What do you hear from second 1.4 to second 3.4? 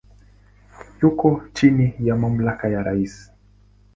chini ya mamlaka ya rais.